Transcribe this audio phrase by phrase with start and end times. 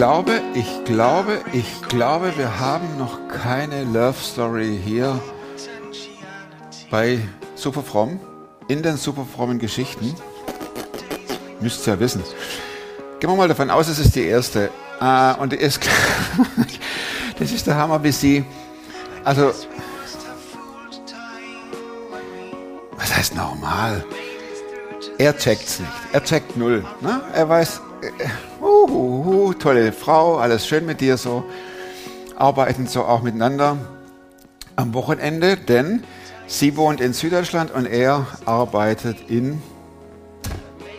[0.00, 5.20] glaube, ich glaube, ich glaube, wir haben noch keine Love Story hier
[6.90, 7.18] bei
[7.54, 8.18] Superfromm,
[8.68, 10.14] in den superfrommen Geschichten.
[11.60, 12.22] Müsst ihr ja wissen.
[13.18, 14.70] Gehen wir mal davon aus, es ist die erste.
[15.02, 15.86] Äh, und die ist,
[17.38, 18.42] das ist der Hammer, wie sie,
[19.22, 19.52] also,
[22.96, 24.02] was heißt normal?
[25.18, 25.92] Er checkt's nicht.
[26.14, 26.86] Er checkt null.
[27.02, 27.20] Ne?
[27.34, 28.49] Er weiß, uh,
[29.20, 31.44] uh, uh, tolle Frau, alles schön mit dir so.
[32.36, 33.76] Arbeiten so auch miteinander
[34.76, 36.04] am Wochenende, denn
[36.46, 39.60] sie wohnt in Süddeutschland und er arbeitet in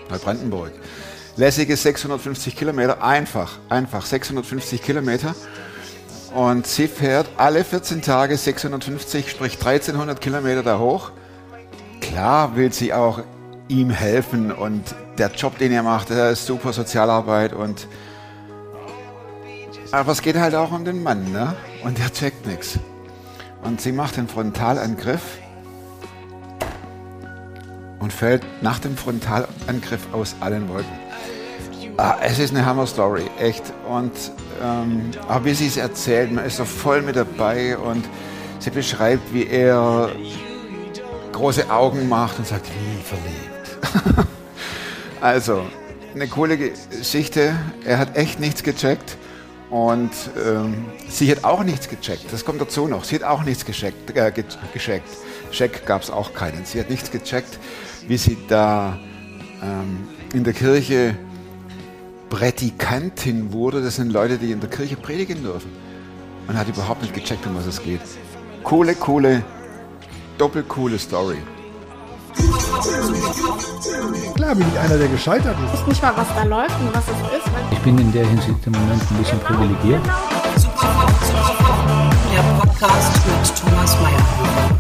[0.09, 0.71] Neubrandenburg.
[1.35, 5.33] Lässige 650 Kilometer, einfach, einfach 650 Kilometer.
[6.35, 11.11] Und sie fährt alle 14 Tage 650, sprich 1300 Kilometer da hoch.
[11.99, 13.21] Klar will sie auch
[13.67, 14.83] ihm helfen und
[15.17, 17.87] der Job, den er macht, der ist super Sozialarbeit und
[19.91, 21.55] aber es geht halt auch um den Mann, ne?
[21.83, 22.79] Und der checkt nichts.
[23.63, 25.21] Und sie macht den Frontalangriff
[27.99, 30.91] und fällt nach dem Frontalangriff aus allen Wolken.
[31.97, 33.63] Ah, es ist eine Hammer-Story, echt.
[33.87, 34.11] Und
[34.63, 38.05] ähm, aber wie sie es erzählt, man ist so voll mit dabei und
[38.59, 40.09] sie beschreibt, wie er
[41.31, 44.27] große Augen macht und sagt, wie verliebt.
[45.21, 45.63] also,
[46.13, 47.55] eine coole Geschichte.
[47.85, 49.17] Er hat echt nichts gecheckt.
[49.71, 50.11] Und
[50.45, 52.25] ähm, sie hat auch nichts gecheckt.
[52.31, 53.05] Das kommt dazu noch.
[53.05, 54.15] Sie hat auch nichts gecheckt.
[54.15, 54.31] Äh,
[54.73, 55.07] gecheckt.
[55.51, 56.65] Check gab es auch keinen.
[56.65, 57.57] Sie hat nichts gecheckt,
[58.05, 58.99] wie sie da
[59.63, 61.17] ähm, in der Kirche
[62.29, 63.81] Prädikantin wurde.
[63.81, 65.71] Das sind Leute, die in der Kirche predigen dürfen.
[66.47, 68.01] Und hat überhaupt nicht gecheckt, um was es geht.
[68.63, 69.41] Coole, coole,
[70.37, 71.37] doppelcoole Story.
[74.35, 75.73] Klar bin ich einer, der gescheitert ist.
[75.73, 77.47] Ich weiß nicht mal, was da läuft und was es ist.
[77.71, 80.01] Ich bin in der Hinsicht im Moment ein bisschen privilegiert.
[82.31, 84.17] Der Podcast mit Thomas Mayer.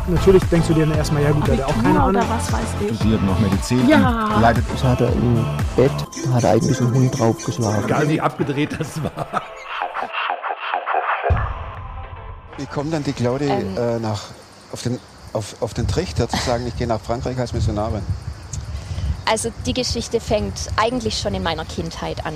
[0.07, 2.23] Natürlich denkst du dir dann erstmal, ja gut, der hat auch keine Ahnung.
[2.27, 2.59] Was weiß
[2.89, 2.95] ich.
[2.97, 3.87] Studiert noch Medizin.
[3.87, 4.39] Ja.
[4.41, 5.91] Leidet Das hat er im Bett,
[6.25, 7.83] da hat eigentlich ein Hund draufgeschlagen.
[7.85, 9.41] Egal wie abgedreht das war.
[12.57, 13.77] Wie kommt dann die Claudi Ähm.
[13.77, 14.21] äh, nach,
[14.71, 14.99] auf, den,
[15.33, 18.03] auf, auf den Trichter zu sagen, ich gehe nach Frankreich als Missionarin?
[19.25, 22.33] Also die Geschichte fängt eigentlich schon in meiner Kindheit an.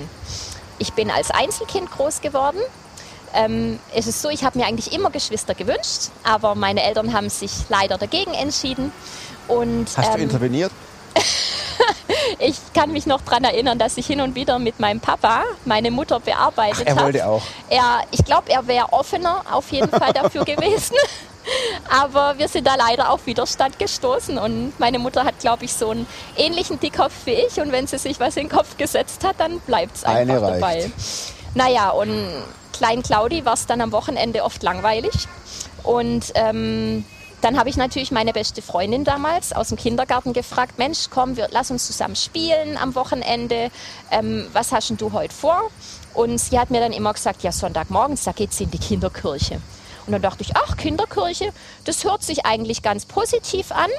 [0.77, 2.59] Ich bin als Einzelkind groß geworden.
[3.33, 7.29] Ähm, es ist so, ich habe mir eigentlich immer Geschwister gewünscht, aber meine Eltern haben
[7.29, 8.93] sich leider dagegen entschieden.
[9.47, 10.71] Und Hast du ähm, interveniert?
[12.39, 15.91] ich kann mich noch daran erinnern, dass ich hin und wieder mit meinem Papa meine
[15.91, 17.03] Mutter bearbeitet Ach, er habe.
[17.05, 17.41] wollte auch.
[17.69, 20.95] Er, ich glaube, er wäre offener auf jeden Fall dafür gewesen.
[21.89, 25.89] Aber wir sind da leider auf Widerstand gestoßen und meine Mutter hat, glaube ich, so
[25.89, 26.07] einen
[26.37, 29.59] ähnlichen Dickkopf wie ich und wenn sie sich was in den Kopf gesetzt hat, dann
[29.61, 30.91] bleibt es einfach dabei.
[31.53, 35.13] Naja, und Klein Claudi war es dann am Wochenende oft langweilig
[35.83, 37.05] und ähm,
[37.41, 41.47] dann habe ich natürlich meine beste Freundin damals aus dem Kindergarten gefragt, Mensch, komm, wir,
[41.51, 43.69] lass uns zusammen spielen am Wochenende.
[44.09, 45.69] Ähm, was hast denn du heute vor?
[46.15, 49.61] Und sie hat mir dann immer gesagt, ja, Sonntagmorgens, da geht sie in die Kinderkirche.
[50.05, 51.51] Und dann dachte ich, ach, Kinderkirche,
[51.83, 53.89] das hört sich eigentlich ganz positiv an.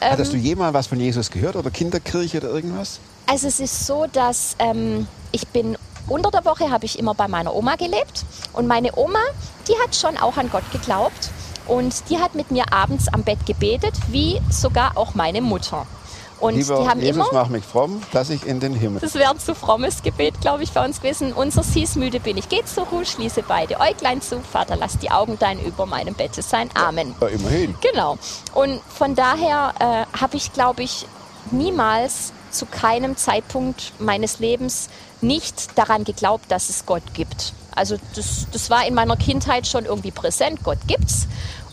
[0.00, 3.00] Hattest du jemals was von Jesus gehört oder Kinderkirche oder irgendwas?
[3.26, 5.76] Also es ist so, dass ähm, ich bin
[6.08, 9.20] unter der Woche habe ich immer bei meiner Oma gelebt und meine Oma,
[9.68, 11.30] die hat schon auch an Gott geglaubt
[11.66, 15.86] und die hat mit mir abends am Bett gebetet, wie sogar auch meine Mutter.
[16.42, 19.00] Und Lieber die haben Jesus, immer mach mich fromm, dass ich in den Himmel.
[19.00, 21.32] das wäre ein zu frommes Gebet, glaube ich, bei uns gewesen.
[21.32, 24.40] Unser hieß, müde bin ich, geht zur Ruhe, schließe beide Äuglein zu.
[24.40, 26.68] Vater, lass die Augen dein über meinem Bette sein.
[26.74, 27.14] Amen.
[27.20, 27.76] Ja, immerhin.
[27.80, 28.18] Genau.
[28.54, 31.06] Und von daher äh, habe ich, glaube ich,
[31.52, 34.88] niemals zu keinem Zeitpunkt meines Lebens
[35.20, 37.52] nicht daran geglaubt, dass es Gott gibt.
[37.74, 41.28] Also das, das war in meiner Kindheit schon irgendwie präsent, Gott gibt's.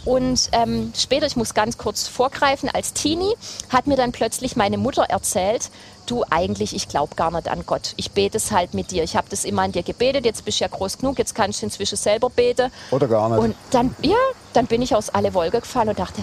[0.05, 3.35] Und ähm, später, ich muss ganz kurz vorgreifen, als Teenie
[3.69, 5.69] hat mir dann plötzlich meine Mutter erzählt,
[6.09, 7.93] du eigentlich, ich glaube gar nicht an Gott.
[7.95, 9.03] Ich bete es halt mit dir.
[9.03, 11.61] Ich habe das immer an dir gebetet, jetzt bist du ja groß genug, jetzt kannst
[11.61, 12.71] du inzwischen selber beten.
[12.91, 13.39] Oder gar nicht.
[13.39, 14.17] Und dann, ja,
[14.53, 16.21] dann bin ich aus alle Wolke gefallen und dachte,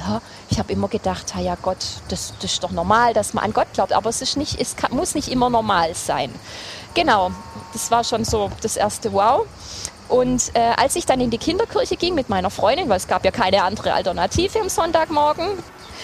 [0.51, 3.69] ich habe immer gedacht, ja Gott, das, das ist doch normal, dass man an Gott
[3.75, 6.33] glaubt, aber es, ist nicht, es kann, muss nicht immer normal sein.
[6.95, 7.31] Genau,
[7.73, 9.47] das war schon so das erste Wow.
[10.09, 13.25] Und äh, als ich dann in die Kinderkirche ging mit meiner Freundin, weil es gab
[13.25, 15.47] ja keine andere Alternative am Sonntagmorgen,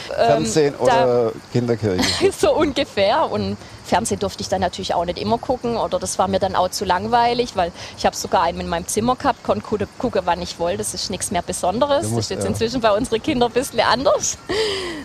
[0.09, 2.33] Fernsehen da- oder Kinderkirche?
[2.39, 3.31] so ungefähr.
[3.31, 3.57] Und
[3.93, 6.71] Fernsehen durfte ich dann natürlich auch nicht immer gucken oder das war mir dann auch
[6.71, 10.59] zu langweilig, weil ich habe sogar einen in meinem Zimmer gehabt, konnte gucken, wann ich
[10.59, 10.79] wollte.
[10.79, 12.05] Das ist nichts mehr Besonderes.
[12.05, 12.49] Musst, das ist jetzt ja.
[12.49, 14.39] inzwischen bei unseren Kindern ein bisschen anders.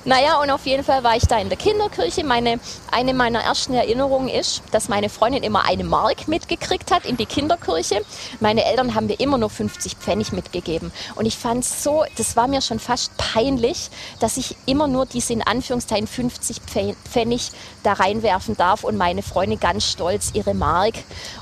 [0.06, 2.24] Naja, und auf jeden Fall war ich da in der Kinderkirche.
[2.24, 2.62] Meine,
[2.92, 7.26] eine meiner ersten Erinnerungen ist, dass meine Freundin immer eine Mark mitgekriegt hat in die
[7.26, 8.06] Kinderkirche.
[8.40, 10.94] Meine Eltern haben mir immer nur 50 Pfennig mitgegeben.
[11.16, 13.90] Und ich fand es so, das war mir schon fast peinlich,
[14.22, 17.52] dass ich immer nur diese in Anführungszeichen 50 Pfe- Pfennig
[17.84, 20.96] da reinwerfen darf und meine Freundin ganz stolz ihre Mark.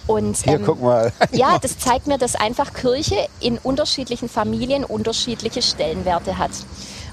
[0.08, 1.12] Und, Hier, guck mal.
[1.32, 6.52] Ja, das zeigt mir, dass einfach Kirche in unterschiedlichen Familien unterschiedliche Stellenwerte hat.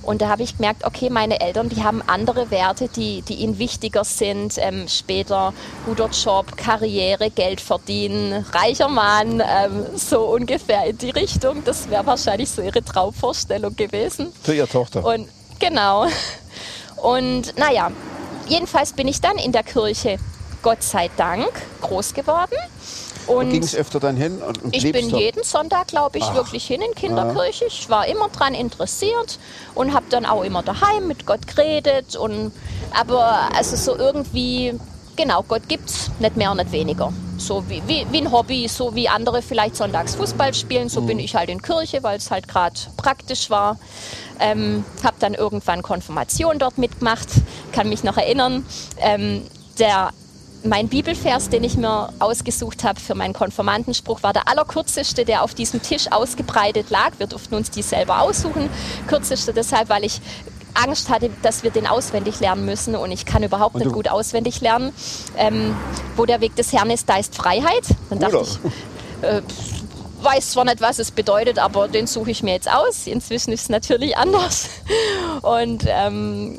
[0.03, 3.59] Und da habe ich gemerkt, okay, meine Eltern, die haben andere Werte, die, die ihnen
[3.59, 4.55] wichtiger sind.
[4.59, 5.55] Ähm, später
[5.87, 11.63] guter Job, Karriere, Geld verdienen, reicher Mann, ähm, so ungefähr in die Richtung.
[11.65, 14.33] Das wäre wahrscheinlich so ihre Traumvorstellung gewesen.
[14.43, 15.05] Für ihre Tochter.
[15.05, 15.29] Und
[15.61, 16.07] genau.
[16.97, 17.91] Und naja,
[18.47, 20.19] jedenfalls bin ich dann in der Kirche,
[20.63, 21.51] Gott sei Dank,
[21.81, 22.57] groß geworden.
[23.27, 24.43] Und Ging es öfter dann hin?
[24.43, 25.23] Und, und ich bin dort?
[25.23, 27.67] jeden Sonntag, glaube ich, wirklich hin in Kinderkirche.
[27.67, 29.39] Ich war immer dran interessiert
[29.75, 32.17] und habe dann auch immer daheim mit Gott geredet.
[32.17, 32.53] Und,
[32.93, 34.75] aber also so irgendwie,
[35.15, 37.13] genau, Gott gibt's nicht mehr und nicht weniger.
[37.47, 41.19] So wie, wie, wie ein Hobby, so wie andere vielleicht sonntags Fußball spielen, so bin
[41.19, 43.79] ich halt in Kirche, weil es halt gerade praktisch war.
[44.39, 47.29] Ähm, habe dann irgendwann Konfirmation dort mitgemacht,
[47.73, 48.65] kann mich noch erinnern.
[48.99, 49.43] Ähm,
[49.79, 50.11] der
[50.65, 55.55] mein Bibelvers, den ich mir ausgesucht habe für meinen Konformantenspruch, war der allerkürzeste, der auf
[55.55, 57.13] diesem Tisch ausgebreitet lag.
[57.19, 58.71] Wir durften uns die selber aussuchen.
[59.09, 60.21] Kürzeste deshalb, weil ich
[60.75, 64.61] Angst hatte, dass wir den auswendig lernen müssen und ich kann überhaupt nicht gut auswendig
[64.61, 64.93] lernen.
[65.37, 65.75] Ähm,
[66.17, 67.85] wo der Weg des Herrn ist, da ist Freiheit.
[68.11, 68.47] Dann dachte Oder?
[68.47, 68.59] ich,
[69.23, 69.43] äh,
[70.23, 73.07] weiß zwar nicht, was es bedeutet, aber den suche ich mir jetzt aus.
[73.07, 74.69] Inzwischen ist es natürlich anders.
[75.43, 76.59] Und ähm,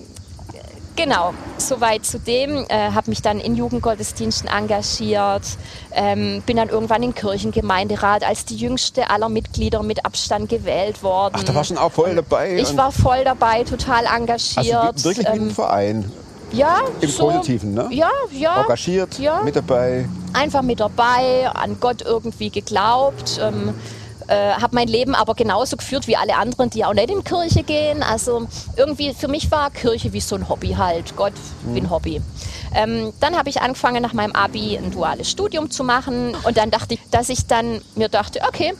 [0.96, 2.66] Genau, soweit zu dem.
[2.70, 5.44] Äh, habe mich dann in Jugendgottesdiensten engagiert,
[5.92, 11.34] ähm, bin dann irgendwann in Kirchengemeinderat als die jüngste aller Mitglieder mit Abstand gewählt worden.
[11.38, 12.56] Ach, da warst du auch voll dabei.
[12.58, 14.76] ich war voll dabei, total engagiert.
[14.76, 16.12] also wirklich wie ein ähm, Verein.
[16.52, 17.88] ja, Im so, Positiven, ne?
[17.90, 18.62] Ja, ja.
[18.62, 19.42] Engagiert, ja.
[19.42, 20.08] mit dabei.
[20.34, 23.40] einfach mit dabei, an Gott irgendwie geglaubt.
[23.42, 23.74] Ähm,
[24.28, 27.64] äh, habe mein Leben aber genauso geführt wie alle anderen, die auch nicht in Kirche
[27.64, 28.04] gehen.
[28.04, 28.48] Also
[28.78, 31.34] irgendwie für mich war Kirche wie so ein Hobby halt, Gott
[31.66, 32.22] wie ein Hobby.
[32.76, 36.72] Ähm, dann habe ich angefangen nach meinem Abi ein duales Studium zu machen und dann
[36.72, 38.74] dachte ich, dass ich dann mir dachte, okay,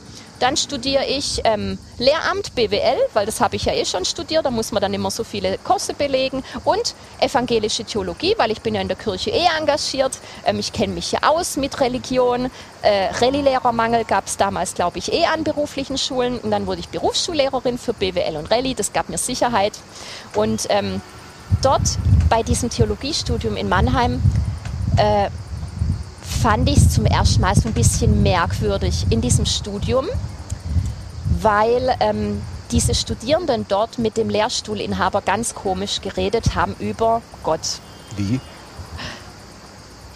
[0.44, 4.50] dann studiere ich ähm, Lehramt BWL, weil das habe ich ja eh schon studiert, da
[4.50, 6.44] muss man dann immer so viele Kurse belegen.
[6.64, 10.92] Und evangelische Theologie, weil ich bin ja in der Kirche eh engagiert, ähm, ich kenne
[10.92, 12.50] mich ja aus mit Religion.
[12.82, 16.38] Äh, Rallye-Lehrermangel gab es damals, glaube ich, eh an beruflichen Schulen.
[16.38, 19.72] Und dann wurde ich Berufsschullehrerin für BWL und Rallye, das gab mir Sicherheit.
[20.34, 21.00] Und ähm,
[21.62, 21.96] dort
[22.28, 24.20] bei diesem Theologiestudium in Mannheim
[24.98, 25.30] äh,
[26.44, 30.06] fand ich es zum ersten Mal so ein bisschen merkwürdig in diesem Studium,
[31.40, 37.80] weil ähm, diese Studierenden dort mit dem Lehrstuhlinhaber ganz komisch geredet haben über Gott.
[38.18, 38.40] Wie?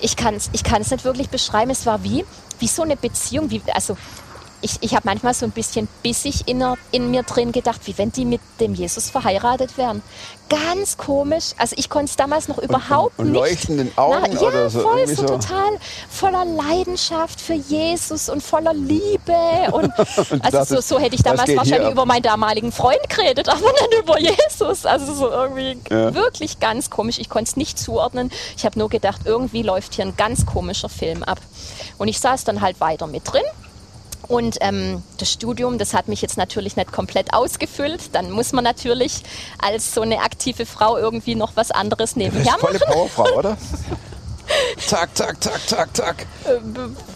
[0.01, 1.71] Ich kann es ich kann's nicht wirklich beschreiben.
[1.71, 2.27] Es war wie,
[2.59, 3.49] wie so eine Beziehung.
[3.49, 3.97] Wie, also
[4.61, 8.11] ich, ich habe manchmal so ein bisschen bissig in, in mir drin gedacht, wie wenn
[8.13, 10.03] die mit dem Jesus verheiratet wären.
[10.49, 11.53] Ganz komisch.
[11.59, 13.39] Also ich konnte es damals noch überhaupt und nicht.
[13.39, 15.27] leuchtenden Augen ja, oder so, voll so, so.
[15.27, 15.79] total
[16.09, 19.35] voller Leidenschaft für Jesus und voller Liebe.
[19.73, 19.93] Und,
[20.31, 23.95] Und also so, so hätte ich damals wahrscheinlich über meinen damaligen Freund geredet, aber nicht
[24.01, 24.87] über Jesus.
[24.87, 26.15] Also so irgendwie Ja.
[26.15, 27.19] wirklich ganz komisch.
[27.19, 28.31] Ich konnte es nicht zuordnen.
[28.57, 31.39] Ich habe nur gedacht, irgendwie läuft hier ein ganz komischer Film ab.
[31.99, 33.43] Und ich saß dann halt weiter mit drin.
[34.29, 38.15] Und ähm, das Studium, das hat mich jetzt natürlich nicht komplett ausgefüllt.
[38.15, 39.23] Dann muss man natürlich
[39.59, 42.93] als so eine aktive Frau irgendwie noch was anderes nebenher volle machen.
[42.93, 43.57] Powerfrau, oder?
[44.87, 46.27] zack, zack, zack, zack, zack.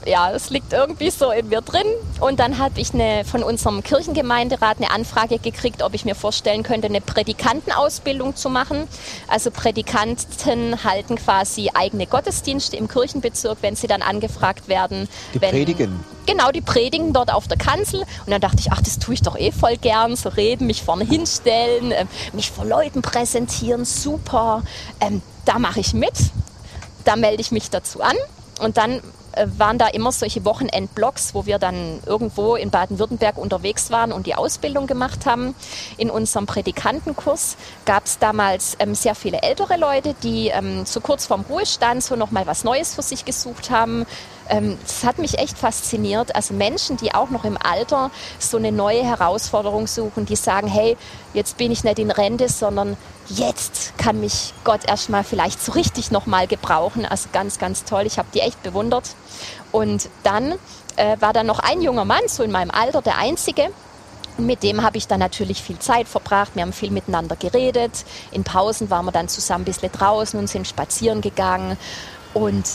[0.04, 1.86] ja, es liegt irgendwie so in mir drin.
[2.20, 6.62] Und dann habe ich eine, von unserem Kirchengemeinderat eine Anfrage gekriegt, ob ich mir vorstellen
[6.62, 8.88] könnte, eine Predikantenausbildung zu machen.
[9.28, 15.08] Also Predikanten halten quasi eigene Gottesdienste im Kirchenbezirk, wenn sie dann angefragt werden.
[15.34, 16.04] Die wenn, predigen.
[16.26, 18.00] Genau, die predigen dort auf der Kanzel.
[18.00, 20.16] Und dann dachte ich, ach, das tue ich doch eh voll gern.
[20.16, 24.62] So reden, mich vorne hinstellen, ähm, mich vor Leuten präsentieren, super.
[25.00, 26.12] Ähm, da mache ich mit
[27.04, 28.16] da melde ich mich dazu an
[28.60, 29.00] und dann
[29.32, 34.26] äh, waren da immer solche Wochenendblocks, wo wir dann irgendwo in Baden-Württemberg unterwegs waren und
[34.26, 35.54] die Ausbildung gemacht haben.
[35.96, 41.26] In unserem Predikantenkurs gab es damals ähm, sehr viele ältere Leute, die ähm, so kurz
[41.26, 44.06] vorm Ruhestand so nochmal was Neues für sich gesucht haben.
[44.52, 46.36] Ähm, das hat mich echt fasziniert.
[46.36, 50.98] Also Menschen, die auch noch im Alter so eine neue Herausforderung suchen, die sagen, hey,
[51.32, 56.10] jetzt bin ich nicht in Rente, sondern jetzt kann mich Gott erstmal vielleicht so richtig
[56.10, 57.06] nochmal gebrauchen.
[57.06, 58.04] Also ganz, ganz toll.
[58.04, 59.16] Ich habe die echt bewundert.
[59.72, 60.52] Und dann
[60.96, 63.70] äh, war da noch ein junger Mann, so in meinem Alter, der einzige.
[64.36, 66.52] Mit dem habe ich dann natürlich viel Zeit verbracht.
[66.54, 68.04] Wir haben viel miteinander geredet.
[68.32, 71.78] In Pausen waren wir dann zusammen ein bisschen draußen und sind spazieren gegangen.
[72.34, 72.66] Und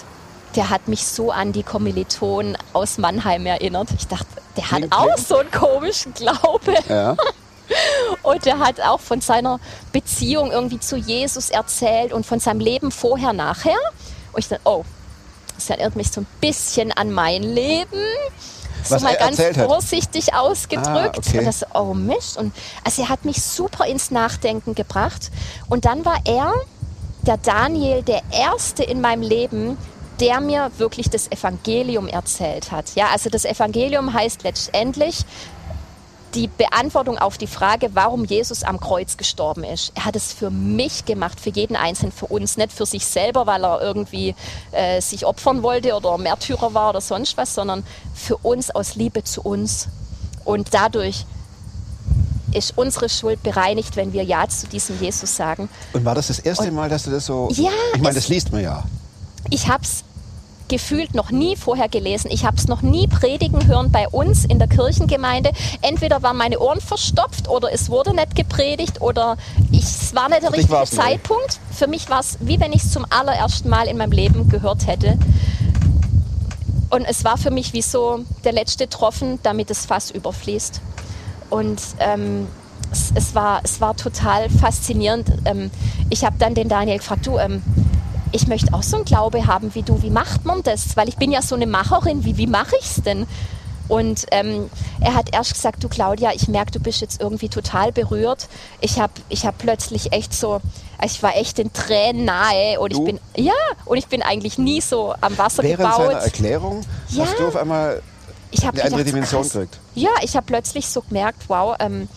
[0.55, 3.89] der hat mich so an die Kommilitonen aus Mannheim erinnert.
[3.97, 6.73] Ich dachte, der hat auch so einen komischen Glaube.
[6.89, 7.15] Ja.
[8.23, 9.59] Und er hat auch von seiner
[9.91, 13.77] Beziehung irgendwie zu Jesus erzählt und von seinem Leben vorher, nachher.
[14.31, 14.85] Und ich dachte, oh,
[15.55, 18.01] das erinnert mich so ein bisschen an mein Leben.
[18.89, 19.67] Was so mal ganz erzählt hat.
[19.67, 20.87] vorsichtig ausgedrückt.
[20.87, 21.39] Ah, okay.
[21.39, 22.37] Und das, oh Mist.
[22.37, 25.31] Und also er hat mich super ins Nachdenken gebracht.
[25.67, 26.53] Und dann war er,
[27.23, 29.77] der Daniel, der Erste in meinem Leben,
[30.19, 32.95] der mir wirklich das Evangelium erzählt hat.
[32.95, 35.25] Ja, also das Evangelium heißt letztendlich,
[36.33, 39.91] die Beantwortung auf die Frage, warum Jesus am Kreuz gestorben ist.
[39.95, 43.47] Er hat es für mich gemacht, für jeden Einzelnen, für uns, nicht für sich selber,
[43.47, 44.35] weil er irgendwie
[44.71, 47.83] äh, sich opfern wollte oder Märtyrer war oder sonst was, sondern
[48.13, 49.87] für uns aus Liebe zu uns.
[50.43, 51.25] Und dadurch
[52.51, 55.69] ist unsere Schuld bereinigt, wenn wir Ja zu diesem Jesus sagen.
[55.93, 57.49] Und war das das erste Mal, dass du das so...
[57.51, 58.83] Ja, Ich meine, das liest man ja.
[59.49, 60.03] Ich habe es
[60.67, 62.29] gefühlt noch nie vorher gelesen.
[62.31, 65.51] Ich habe es noch nie predigen hören bei uns in der Kirchengemeinde.
[65.81, 69.37] Entweder waren meine Ohren verstopft oder es wurde nicht gepredigt oder
[69.71, 70.85] ich, es war nicht der Für richtige.
[70.85, 71.59] Zeitpunkt.
[71.71, 74.87] Für mich war es, wie wenn ich es zum allerersten Mal in meinem Leben gehört
[74.87, 75.17] hätte.
[76.89, 80.81] Und es war für mich wie so der letzte Tropfen, damit das Fass überfließt.
[81.49, 82.47] Und ähm,
[82.91, 85.27] es, es, war, es war total faszinierend.
[85.45, 85.69] Ähm,
[86.09, 87.61] ich habe dann den Daniel gefragt, du, ähm,
[88.31, 90.01] ich möchte auch so einen Glaube haben wie du.
[90.01, 90.95] Wie macht man das?
[90.97, 92.23] Weil ich bin ja so eine Macherin.
[92.25, 93.25] Wie, wie mache ich es denn?
[93.87, 94.69] Und ähm,
[94.99, 98.49] er hat erst gesagt, du Claudia, ich merke, du bist jetzt irgendwie total berührt.
[98.81, 100.55] Ich habe ich hab plötzlich echt so,
[100.97, 102.99] also ich war echt den Tränen nahe und Du?
[102.99, 103.53] ich bin, ja,
[103.85, 106.07] und ich bin eigentlich nie so am Wasser Während gebaut.
[106.07, 107.25] seiner Erklärung Ja.
[107.25, 108.01] hast du auf einmal
[108.51, 109.51] ich habe eine andere gedacht, so Dimension krass.
[109.53, 109.79] gekriegt.
[109.95, 112.09] Ja, ich habe plötzlich so gemerkt, wow, ähm,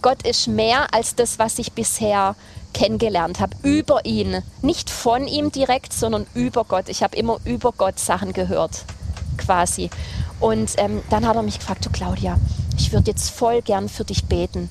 [0.00, 2.34] Gott ist mehr als das, was ich bisher
[2.72, 3.56] kennengelernt habe.
[3.62, 4.42] Über ihn.
[4.62, 6.88] Nicht von ihm direkt, sondern über Gott.
[6.88, 8.84] Ich habe immer über Gott Sachen gehört,
[9.36, 9.90] quasi.
[10.40, 12.38] Und ähm, dann hat er mich gefragt, du Claudia,
[12.76, 14.70] ich würde jetzt voll gern für dich beten.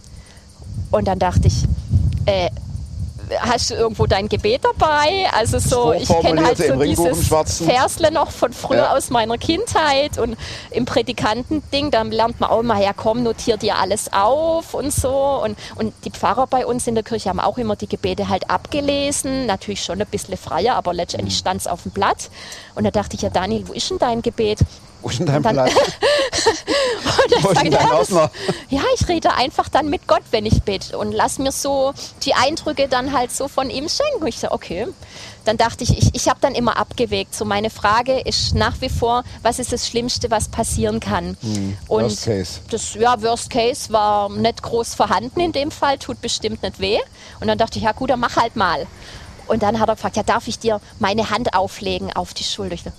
[0.91, 1.65] Und dann dachte ich,
[2.25, 2.49] äh,
[3.39, 5.27] hast du irgendwo dein Gebet dabei?
[5.31, 7.27] Also so, ich kenne halt so dieses.
[7.27, 8.93] Versle noch von früher Ja.
[8.95, 10.35] aus meiner Kindheit und
[10.71, 15.41] im Predikantending, da lernt man auch mal, ja komm, notiert dir alles auf und so.
[15.43, 18.49] Und, und die Pfarrer bei uns in der Kirche haben auch immer die Gebete halt
[18.49, 21.39] abgelesen, natürlich schon ein bisschen freier, aber letztendlich Mhm.
[21.39, 22.29] stand es auf dem Blatt.
[22.75, 24.59] Und da dachte ich, ja Daniel, wo ist denn dein Gebet?
[25.01, 25.73] Wo ist denn dein Platz?
[27.23, 28.31] Und dann Wo ist denn dein Ordner?
[28.69, 32.33] ja, ich rede einfach dann mit Gott, wenn ich bete und lass mir so die
[32.33, 34.21] Eindrücke dann halt so von ihm schenken.
[34.21, 34.87] Und ich so, okay.
[35.45, 37.33] Dann dachte ich, ich, ich habe dann immer abgewägt.
[37.33, 41.37] So meine Frage ist nach wie vor, was ist das Schlimmste, was passieren kann?
[41.41, 42.59] und Hm, worst case.
[42.69, 46.99] das ja, Worst Case war nicht groß vorhanden in dem Fall, tut bestimmt nicht weh.
[47.39, 48.85] Und dann dachte ich, ja gut, dann mach halt mal.
[49.47, 52.75] Und dann hat er gefragt, ja, darf ich dir meine Hand auflegen auf die Schulter?
[52.75, 52.95] Ich also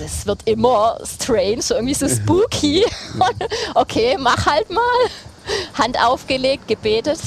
[0.00, 2.84] es wird immer strange, so irgendwie so spooky.
[3.74, 4.82] okay, mach halt mal.
[5.74, 7.20] Hand aufgelegt, gebetet.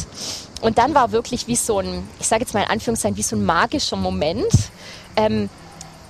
[0.62, 3.36] Und dann war wirklich wie so ein, ich sage jetzt mal in Anführungszeichen, wie so
[3.36, 4.54] ein magischer Moment,
[5.18, 5.50] ähm,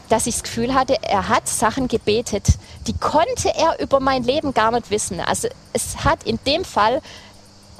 [0.09, 2.45] dass ich das Gefühl hatte, er hat Sachen gebetet,
[2.85, 5.19] die konnte er über mein Leben gar nicht wissen.
[5.19, 7.01] Also es hat in dem Fall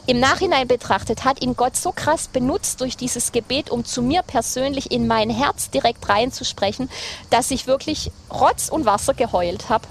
[0.05, 4.22] im Nachhinein betrachtet, hat ihn Gott so krass benutzt durch dieses Gebet, um zu mir
[4.22, 6.89] persönlich in mein Herz direkt reinzusprechen,
[7.29, 9.88] dass ich wirklich Rotz und Wasser geheult habe.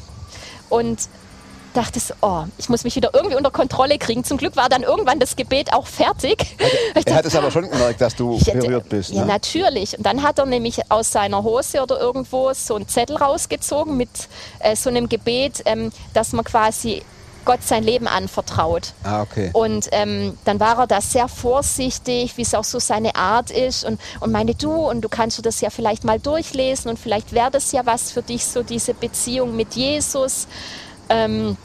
[0.68, 0.98] Und
[1.74, 4.24] dachte so, oh, ich muss mich wieder irgendwie unter Kontrolle kriegen.
[4.24, 6.44] Zum Glück war dann irgendwann das Gebet auch fertig.
[6.94, 9.10] Ich Er hat dachte, es aber schon gemerkt, dass du hätte- berührt bist.
[9.10, 9.26] Ja, ne?
[9.28, 9.96] natürlich.
[9.96, 14.10] Und dann hat er nämlich aus seiner Hose oder irgendwo so einen Zettel rausgezogen mit
[14.58, 17.02] äh, so einem Gebet, ähm, dass man quasi
[17.44, 18.92] Gott sein Leben anvertraut.
[19.04, 19.50] Ah, okay.
[19.52, 23.84] Und ähm, dann war er da sehr vorsichtig, wie es auch so seine Art ist
[23.84, 27.32] und, und meinte, du, und du kannst du das ja vielleicht mal durchlesen und vielleicht
[27.32, 30.46] wäre das ja was für dich, so diese Beziehung mit Jesus.
[31.08, 31.56] Ähm,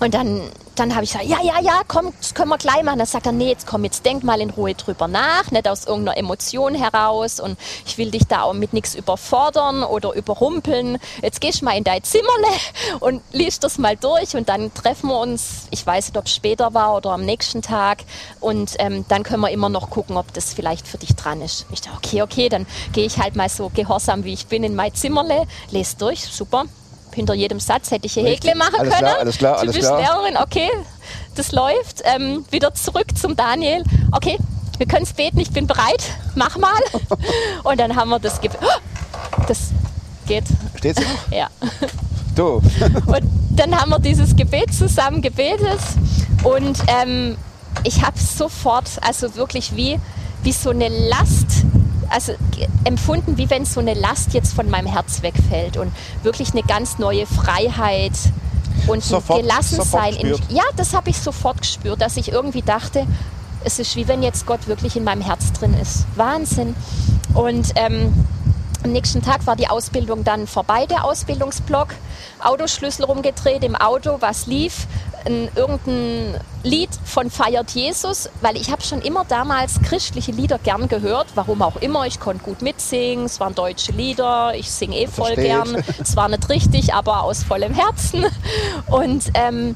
[0.00, 0.42] und dann,
[0.78, 2.98] dann habe ich gesagt, ja, ja, ja, komm, das können wir gleich machen.
[2.98, 5.86] Dann sagt er, nee, jetzt komm, jetzt denk mal in Ruhe drüber nach, nicht aus
[5.86, 7.40] irgendeiner Emotion heraus.
[7.40, 10.98] Und ich will dich da auch mit nichts überfordern oder überrumpeln.
[11.22, 12.48] Jetzt gehst du mal in dein Zimmerle
[13.00, 14.36] und liest das mal durch.
[14.36, 17.62] Und dann treffen wir uns, ich weiß nicht, ob es später war oder am nächsten
[17.62, 18.04] Tag.
[18.40, 21.66] Und ähm, dann können wir immer noch gucken, ob das vielleicht für dich dran ist.
[21.72, 24.74] Ich dachte, okay, okay, dann gehe ich halt mal so gehorsam, wie ich bin, in
[24.74, 26.64] mein Zimmerle, lese durch, super
[27.16, 28.50] hinter jedem Satz hätte ich ein Richtig.
[28.50, 29.06] Häkle machen Alles können.
[29.06, 30.00] klar, alles klar, alles bist klar.
[30.00, 30.70] Lehrerin, okay,
[31.34, 32.02] das läuft.
[32.04, 33.82] Ähm, wieder zurück zum Daniel.
[34.12, 34.38] Okay,
[34.78, 36.02] wir können es beten, ich bin bereit.
[36.36, 36.80] Mach mal.
[37.64, 38.60] Und dann haben wir das Gebet.
[39.48, 39.70] Das
[40.26, 40.44] geht.
[40.76, 41.36] Steht sie noch?
[41.36, 41.48] Ja.
[42.36, 42.62] Du.
[43.06, 45.80] Und dann haben wir dieses Gebet zusammen gebetet
[46.42, 47.36] und ähm,
[47.84, 49.98] ich habe sofort, also wirklich wie,
[50.42, 51.64] wie so eine Last,
[52.10, 52.32] also
[52.84, 56.98] empfunden, wie wenn so eine Last jetzt von meinem Herz wegfällt und wirklich eine ganz
[56.98, 58.12] neue Freiheit
[58.86, 60.14] und Sofort- ein Gelassensein.
[60.14, 63.06] sofort in, ja, das habe ich sofort gespürt, dass ich irgendwie dachte,
[63.64, 66.04] es ist wie wenn jetzt Gott wirklich in meinem Herz drin ist.
[66.14, 66.76] Wahnsinn.
[67.34, 68.12] Und ähm,
[68.86, 71.88] am nächsten Tag war die Ausbildung dann vorbei, der Ausbildungsblock.
[72.42, 74.86] Autoschlüssel rumgedreht im Auto, was lief?
[75.24, 80.86] Ein, irgendein Lied von Feiert Jesus, weil ich habe schon immer damals christliche Lieder gern
[80.86, 82.06] gehört, warum auch immer.
[82.06, 85.44] Ich konnte gut mitsingen, es waren deutsche Lieder, ich singe eh voll Versteht.
[85.44, 85.84] gern.
[86.00, 88.24] Es war nicht richtig, aber aus vollem Herzen.
[88.86, 89.74] Und ähm,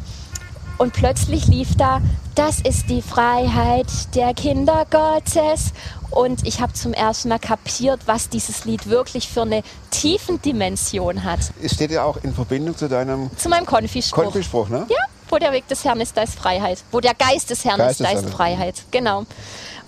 [0.80, 2.00] und plötzlich lief da,
[2.34, 5.72] das ist die Freiheit der Kinder Gottes.
[6.10, 11.22] Und ich habe zum ersten Mal kapiert, was dieses Lied wirklich für eine tiefen Dimension
[11.22, 11.40] hat.
[11.62, 14.24] Es steht ja auch in Verbindung zu deinem Zu meinem Konfispruch.
[14.24, 14.86] Konfispruch, ne?
[14.88, 16.82] Ja, wo der Weg des Herrn ist, da ist Freiheit.
[16.90, 18.30] Wo der Geist des Herrn Geist ist, da ist.
[18.30, 18.82] Freiheit.
[18.90, 19.26] Genau.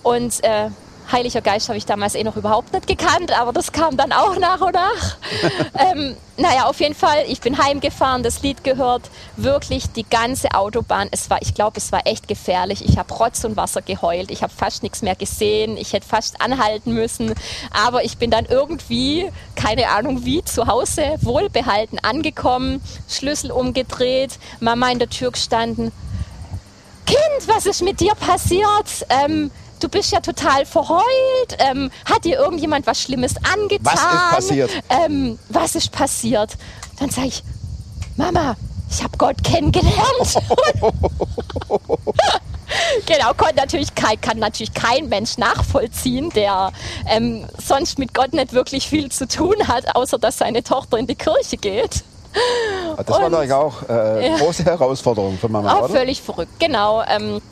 [0.03, 0.69] Und äh,
[1.11, 4.39] Heiliger Geist habe ich damals eh noch überhaupt nicht gekannt, aber das kam dann auch
[4.39, 5.17] nach und nach.
[5.93, 11.09] ähm, naja, auf jeden Fall, ich bin heimgefahren, das Lied gehört, wirklich die ganze Autobahn.
[11.11, 12.85] Es war, ich glaube, es war echt gefährlich.
[12.85, 16.41] Ich habe Rotz und Wasser geheult, ich habe fast nichts mehr gesehen, ich hätte fast
[16.41, 17.35] anhalten müssen,
[17.71, 24.91] aber ich bin dann irgendwie, keine Ahnung wie, zu Hause wohlbehalten angekommen, Schlüssel umgedreht, Mama
[24.91, 25.93] in der Tür gestanden.
[27.07, 29.07] Kind, was ist mit dir passiert?
[29.11, 29.51] Ähm,
[29.83, 31.03] du bist ja total verheult.
[31.59, 33.81] Ähm, hat dir irgendjemand was Schlimmes angetan?
[33.85, 34.71] Was ist passiert?
[34.89, 36.57] Ähm, was ist passiert?
[36.99, 37.43] Dann sage ich,
[38.17, 38.57] Mama,
[38.91, 39.93] ich habe Gott kennengelernt.
[43.07, 46.73] Genau, konnte natürlich kein, kann natürlich kein Mensch nachvollziehen, der
[47.07, 51.07] ähm, sonst mit Gott nicht wirklich viel zu tun hat, außer dass seine Tochter in
[51.07, 52.03] die Kirche geht.
[52.97, 55.95] Das war Und- doch eigentlich auch äh, eine große Herausforderung für Mama, Auch oder?
[55.95, 57.03] völlig verrückt, genau.
[57.03, 57.43] Ähm,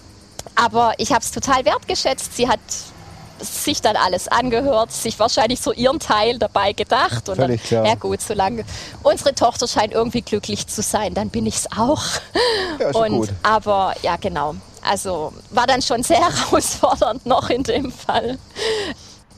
[0.61, 2.37] aber ich habe es total wertgeschätzt.
[2.37, 2.61] Sie hat
[3.41, 7.29] sich dann alles angehört, sich wahrscheinlich so ihren Teil dabei gedacht.
[7.29, 7.87] Und Völlig dann, klar.
[7.87, 8.65] ja gut, solange
[9.03, 12.03] unsere Tochter scheint irgendwie glücklich zu sein, dann bin ich es auch.
[12.79, 13.29] Ja, Und, gut.
[13.43, 14.55] aber ja, genau.
[14.83, 18.39] Also war dann schon sehr herausfordernd noch in dem Fall.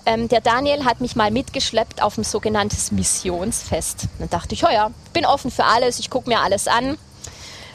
[0.05, 4.07] Ähm, der Daniel hat mich mal mitgeschleppt auf ein sogenanntes Missionsfest.
[4.19, 6.99] Dann dachte ich, oh ja, bin offen für alles, ich gucke mir alles an.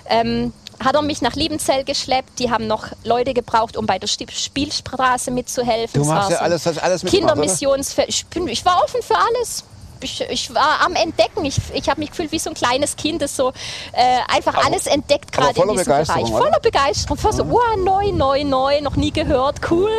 [0.10, 0.52] Ähm,
[0.84, 2.40] hat er mich nach Liebenzell geschleppt.
[2.40, 6.02] Die haben noch Leute gebraucht, um bei der Spielstraße mitzuhelfen.
[6.02, 7.34] Du machst ja so alles, hast alles mitgemacht, oder?
[7.34, 8.10] Kindermissionsfest.
[8.10, 9.64] Ich, ich war offen für alles.
[10.02, 11.44] Ich, ich war am Entdecken.
[11.46, 13.50] Ich, ich habe mich gefühlt wie so ein kleines Kind, das so
[13.94, 16.26] äh, einfach alles entdeckt aber gerade in diesem Bereich.
[16.26, 16.38] oder?
[16.38, 17.18] Voller Begeisterung.
[17.18, 19.90] Voll so, wow, neu, neu, neu, noch nie gehört, cool.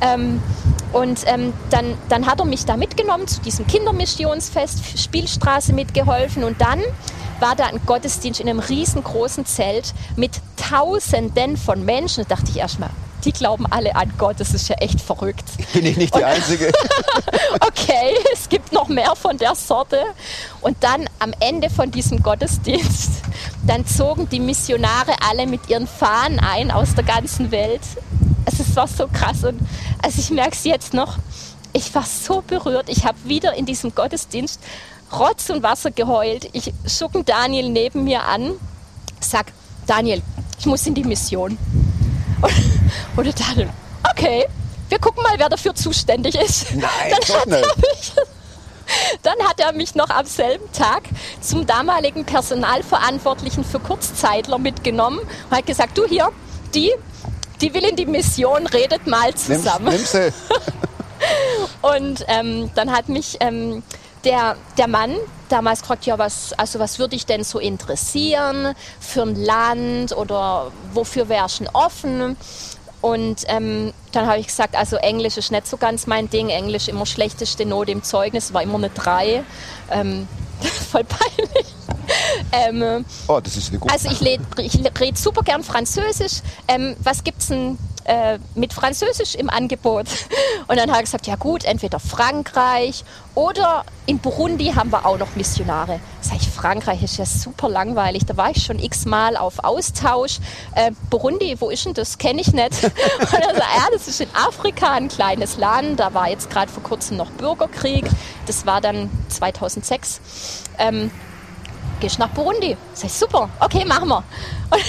[0.00, 0.40] Ähm,
[0.92, 6.60] und ähm, dann, dann hat er mich da mitgenommen zu diesem Kindermissionsfest, Spielstraße mitgeholfen und
[6.60, 6.80] dann
[7.44, 12.24] war da ein Gottesdienst in einem riesengroßen Zelt mit Tausenden von Menschen.
[12.26, 12.88] Da dachte ich erstmal,
[13.26, 15.44] die glauben alle an Gott, das ist ja echt verrückt.
[15.74, 16.72] Bin ich nicht die Einzige?
[17.60, 20.02] Okay, es gibt noch mehr von der Sorte.
[20.60, 23.10] Und dann am Ende von diesem Gottesdienst,
[23.66, 27.82] dann zogen die Missionare alle mit ihren Fahnen ein aus der ganzen Welt.
[28.46, 29.60] Also es war so krass und
[30.02, 31.18] also ich merke es jetzt noch,
[31.72, 32.88] ich war so berührt.
[32.88, 34.60] Ich habe wieder in diesem Gottesdienst
[35.18, 36.48] Rotz und Wasser geheult.
[36.52, 38.52] Ich schucken Daniel neben mir an,
[39.20, 39.46] sag,
[39.86, 40.22] Daniel,
[40.58, 41.58] ich muss in die Mission.
[43.16, 43.70] Und, und Daniel,
[44.10, 44.46] okay,
[44.88, 46.74] wir gucken mal, wer dafür zuständig ist.
[46.74, 46.84] Nein,
[47.16, 48.12] Dann hat er mich,
[49.22, 51.04] dann hat er mich noch am selben Tag
[51.40, 56.30] zum damaligen Personalverantwortlichen für Kurzzeitler mitgenommen und hat gesagt, du hier,
[56.74, 56.92] die,
[57.60, 59.88] die will in die Mission, redet mal zusammen.
[59.88, 60.32] nimm's sie.
[61.80, 63.82] Und ähm, dann hat mich ähm,
[64.24, 65.14] der, der Mann
[65.48, 70.72] damals gefragt, ja, was, also was würde dich denn so interessieren für ein Land oder
[70.92, 72.36] wofür wärst du denn offen?
[73.00, 76.48] Und ähm, dann habe ich gesagt, also Englisch ist nicht so ganz mein Ding.
[76.48, 79.44] Englisch immer schlechteste Note im Zeugnis, war immer eine 3.
[79.90, 80.26] Ähm,
[80.90, 81.66] voll peinlich.
[82.52, 83.92] ähm, Oh, das ist eine gute.
[83.92, 84.22] also ich,
[84.58, 86.40] ich rede super gern Französisch.
[86.66, 90.06] Ähm, was gibt's denn äh, mit Französisch im Angebot?
[90.66, 95.18] Und dann habe ich gesagt, ja gut, entweder Frankreich oder in Burundi haben wir auch
[95.18, 96.00] noch Missionare.
[96.20, 98.24] Sag ich, Frankreich ist ja super langweilig.
[98.26, 100.38] Da war ich schon x-mal auf Austausch.
[100.74, 102.18] Äh, Burundi, wo ist denn das?
[102.18, 102.84] Kenne ich nicht.
[102.84, 106.00] Und dann sagt er, ja, das ist in Afrika ein kleines Land.
[106.00, 108.04] Da war jetzt gerade vor kurzem noch Bürgerkrieg.
[108.46, 110.20] Das war dann 2006.
[110.78, 111.10] Ähm,
[112.04, 112.76] gehst nach Burundi?
[112.92, 114.22] Sag ich, super, okay, machen wir.
[114.70, 114.82] Und,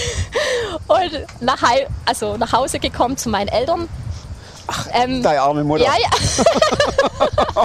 [1.13, 1.63] und nach,
[2.05, 3.87] also nach Hause gekommen zu meinen Eltern.
[4.91, 5.85] Ähm, Deine arme Mutter.
[5.85, 6.09] ja, ja.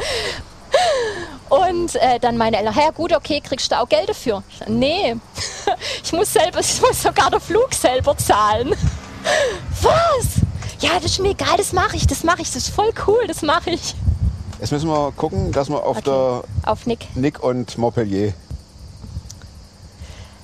[1.49, 4.45] Und äh, dann meine Eltern, ja gut, okay, kriegst du auch Geld dafür?
[4.51, 5.17] Ich Nee,
[6.05, 8.77] ich muss, selber, ich muss sogar den Flug selber zahlen.
[9.83, 10.27] Was?
[10.79, 13.27] Ja, das ist mir egal, das mache ich, das mache ich, das ist voll cool,
[13.27, 13.97] das mache ich.
[14.61, 16.49] Jetzt müssen wir gucken, dass wir auf Okay.
[16.67, 17.01] Auf Nick.
[17.15, 18.33] der Nick und Montpellier.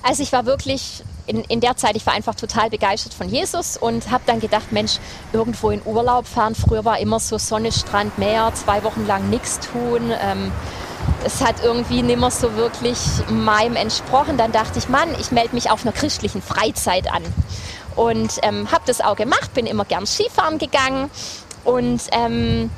[0.07, 3.75] Also ich war wirklich in, in der Zeit, ich war einfach total begeistert von Jesus
[3.75, 4.99] und habe dann gedacht, Mensch,
[5.33, 6.55] irgendwo in Urlaub fahren.
[6.55, 10.13] Früher war immer so Sonne, Strand, Meer, zwei Wochen lang nichts tun.
[10.21, 10.53] Ähm,
[11.25, 12.97] es hat irgendwie nimmer so wirklich
[13.29, 14.37] meinem entsprochen.
[14.37, 17.23] Dann dachte ich, Mann, ich melde mich auf einer christlichen Freizeit an.
[17.97, 21.11] Und ähm, habe das auch gemacht, bin immer gern Skifahren gegangen.
[21.65, 22.71] Und ähm,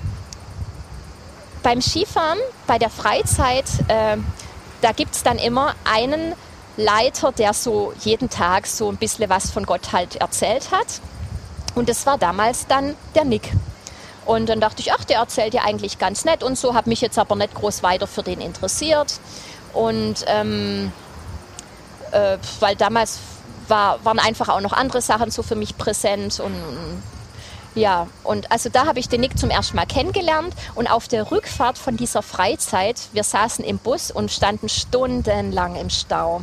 [1.61, 4.17] beim Skifahren, bei der Freizeit, äh,
[4.81, 6.33] da gibt es dann immer einen
[6.79, 11.01] Leiter, der so jeden Tag so ein bisschen was von Gott halt erzählt hat.
[11.75, 13.51] Und das war damals dann der Nick.
[14.25, 17.01] Und dann dachte ich, ach, der erzählt ja eigentlich ganz nett und so, habe mich
[17.01, 19.19] jetzt aber nicht groß weiter für den interessiert.
[19.73, 20.91] Und ähm,
[22.11, 23.19] äh, weil damals
[23.67, 26.53] war, waren einfach auch noch andere Sachen so für mich präsent und
[27.75, 31.29] ja, und also da habe ich den Nick zum ersten Mal kennengelernt und auf der
[31.29, 36.41] Rückfahrt von dieser Freizeit, wir saßen im Bus und standen stundenlang im Stau.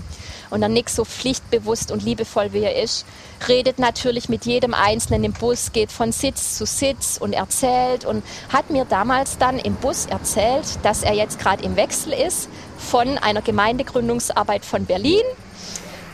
[0.48, 3.04] Und der Nick, so pflichtbewusst und liebevoll wie er ist,
[3.48, 8.22] redet natürlich mit jedem Einzelnen im Bus, geht von Sitz zu Sitz und erzählt und
[8.52, 13.18] hat mir damals dann im Bus erzählt, dass er jetzt gerade im Wechsel ist von
[13.18, 15.24] einer Gemeindegründungsarbeit von Berlin,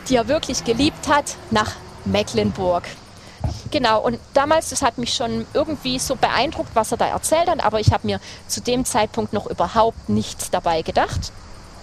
[0.09, 1.73] die er wirklich geliebt hat, nach
[2.05, 2.83] Mecklenburg.
[3.73, 7.65] Genau, und damals, das hat mich schon irgendwie so beeindruckt, was er da erzählt hat,
[7.65, 11.31] aber ich habe mir zu dem Zeitpunkt noch überhaupt nichts dabei gedacht.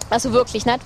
[0.09, 0.79] Also wirklich nicht.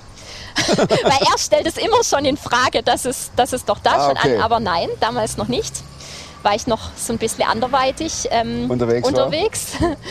[0.66, 4.06] Weil er stellt es immer schon in Frage, dass es, dass es doch da Ah,
[4.08, 4.36] schon okay.
[4.36, 5.74] an, aber nein, damals noch nicht.
[6.42, 9.66] War ich noch so ein bisschen anderweitig ähm, Unterwegs unterwegs.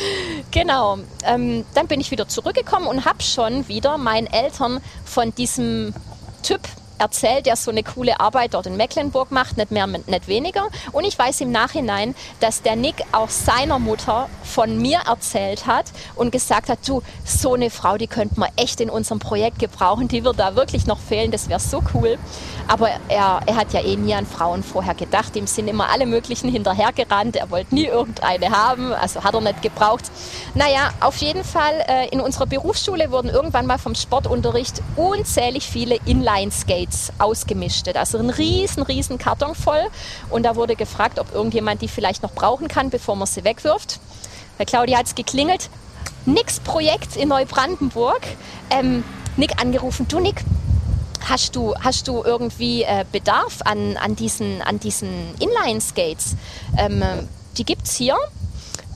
[0.51, 0.99] genau.
[1.25, 5.93] Ähm, dann bin ich wieder zurückgekommen und habe schon wieder meinen Eltern von diesem
[6.41, 6.61] Typ
[6.97, 10.67] erzählt, der so eine coole Arbeit dort in Mecklenburg macht, nicht mehr, nicht weniger.
[10.91, 15.91] Und ich weiß im Nachhinein, dass der Nick auch seiner Mutter von mir erzählt hat
[16.15, 20.07] und gesagt hat, du, so eine Frau, die könnte man echt in unserem Projekt gebrauchen,
[20.07, 22.17] die wird da wirklich noch fehlen, das wäre so cool.
[22.67, 26.05] Aber er, er hat ja eh nie an Frauen vorher gedacht, ihm sind immer alle
[26.05, 30.05] möglichen hinterhergerannt, er wollte nie irgendeine haben, also hat er nicht gebraucht.
[30.53, 35.97] Naja, auf jeden Fall, äh, in unserer Berufsschule wurden irgendwann mal vom Sportunterricht unzählig viele
[36.05, 36.84] Inline-Skates
[37.19, 37.97] ausgemistet.
[37.97, 39.83] Also ein riesen, riesen Karton voll.
[40.29, 43.99] Und da wurde gefragt, ob irgendjemand die vielleicht noch brauchen kann, bevor man sie wegwirft.
[44.57, 45.69] Bei Claudia hat es geklingelt.
[46.25, 48.21] Nix Projekt in Neubrandenburg.
[48.69, 49.03] Ähm,
[49.37, 50.43] Nick angerufen, du Nick,
[51.29, 56.35] hast du, hast du irgendwie äh, Bedarf an, an diesen, an diesen Inline-Skates?
[56.77, 57.23] Ähm, äh,
[57.57, 58.15] die gibt es hier.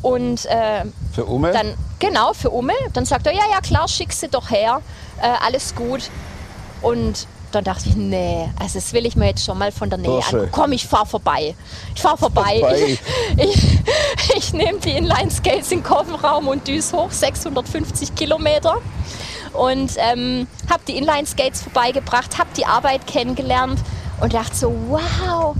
[0.01, 1.51] Und äh, Für Ume?
[1.51, 2.73] dann, genau, für Umme.
[2.93, 4.81] Dann sagt er, ja, ja, klar, schick sie doch her.
[5.21, 6.09] Äh, alles gut.
[6.81, 9.97] Und dann dachte ich, nee, also das will ich mir jetzt schon mal von der
[9.99, 10.41] Nähe Bursche.
[10.41, 10.49] an.
[10.51, 11.55] Komm, ich fahr vorbei.
[11.95, 12.59] Ich fahr vorbei.
[12.59, 12.97] Vorbei.
[13.37, 13.79] Ich, ich,
[14.35, 18.77] ich nehme die Inline-Skates in den Kofferraum und düse hoch, 650 Kilometer.
[19.53, 23.79] Und ähm, habe die Inline-Skates vorbeigebracht, habe die Arbeit kennengelernt
[24.21, 25.55] und dachte so, wow,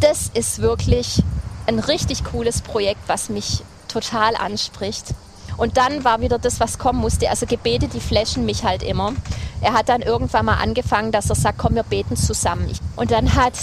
[0.00, 1.22] das ist wirklich
[1.66, 5.14] ein richtig cooles Projekt, was mich total anspricht.
[5.56, 7.28] Und dann war wieder das, was kommen musste.
[7.30, 9.12] Also Gebete, die flashen mich halt immer.
[9.60, 12.70] Er hat dann irgendwann mal angefangen, dass er sagt, komm, wir beten zusammen.
[12.96, 13.54] Und dann hat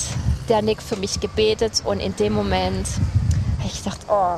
[0.49, 2.87] der Nick für mich gebetet und in dem Moment,
[3.65, 4.37] ich dachte, oh.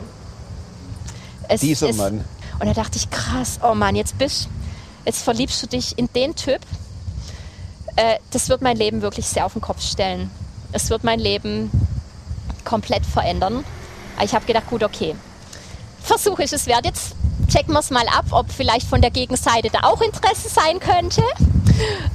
[1.47, 2.23] Es Dieser ist, Mann.
[2.59, 4.49] Und da dachte ich, krass, oh Mann, jetzt bist,
[5.05, 6.59] jetzt verliebst du dich in den Typ.
[7.95, 10.29] Äh, das wird mein Leben wirklich sehr auf den Kopf stellen.
[10.71, 11.71] Es wird mein Leben
[12.63, 13.63] komplett verändern.
[14.23, 15.15] Ich habe gedacht, gut, okay,
[16.01, 16.85] versuche ich es wert.
[16.85, 17.15] Jetzt
[17.47, 21.23] checken wir es mal ab, ob vielleicht von der Gegenseite da auch Interesse sein könnte.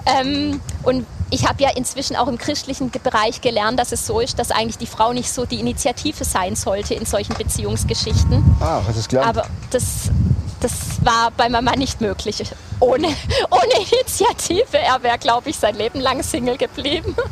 [0.06, 4.38] Ähm, und ich habe ja inzwischen auch im christlichen Bereich gelernt, dass es so ist,
[4.38, 8.56] dass eigentlich die Frau nicht so die Initiative sein sollte in solchen Beziehungsgeschichten.
[8.60, 9.30] Ah, du es gelernt?
[9.30, 10.10] Aber das,
[10.60, 12.42] das war bei Mama nicht möglich.
[12.80, 13.08] Ohne,
[13.50, 14.78] ohne Initiative.
[14.78, 17.16] Er wäre, glaube ich, sein Leben lang Single geblieben.